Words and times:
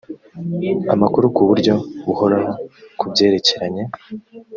amakuru 0.93 1.25
ku 1.35 1.41
buryo 1.49 1.73
buhoraho 2.05 2.51
ku 2.99 3.05
byerekeranye 3.11 3.83